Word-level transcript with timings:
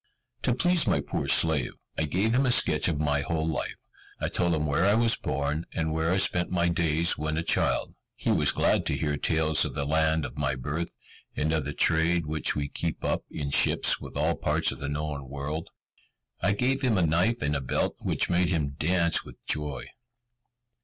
To 0.41 0.55
please 0.55 0.87
my 0.87 0.99
poor 0.99 1.27
slave, 1.27 1.73
I 1.95 2.05
gave 2.05 2.33
him 2.33 2.47
a 2.47 2.51
sketch 2.51 2.87
of 2.87 2.99
my 2.99 3.21
whole 3.21 3.47
life; 3.47 3.75
I 4.19 4.29
told 4.29 4.55
him 4.55 4.65
where 4.65 4.83
I 4.83 4.95
was 4.95 5.15
born, 5.15 5.67
and 5.75 5.93
where 5.93 6.11
I 6.11 6.17
spent 6.17 6.49
my 6.49 6.69
days 6.69 7.19
when 7.19 7.37
a 7.37 7.43
child. 7.43 7.93
He 8.15 8.31
was 8.31 8.51
glad 8.51 8.83
to 8.87 8.97
hear 8.97 9.15
tales 9.15 9.63
of 9.63 9.75
the 9.75 9.85
land 9.85 10.25
of 10.25 10.39
my 10.39 10.55
birth, 10.55 10.89
and 11.35 11.53
of 11.53 11.65
the 11.65 11.73
trade 11.73 12.25
which 12.25 12.55
we 12.55 12.67
keep 12.67 13.05
up, 13.05 13.25
in 13.29 13.51
ships, 13.51 13.99
with 14.01 14.17
all 14.17 14.33
parts 14.33 14.71
of 14.71 14.79
the 14.79 14.89
known 14.89 15.29
world. 15.29 15.69
I 16.41 16.53
gave 16.53 16.81
him 16.81 16.97
a 16.97 17.05
knife 17.05 17.39
and 17.39 17.55
a 17.55 17.61
belt, 17.61 17.95
which 18.01 18.27
made 18.27 18.49
him 18.49 18.71
dance 18.79 19.23
with 19.23 19.45
joy. 19.45 19.85